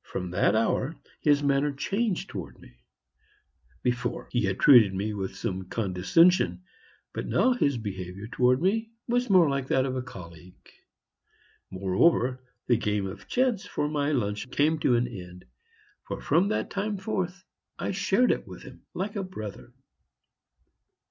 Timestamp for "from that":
0.00-0.54, 16.18-16.70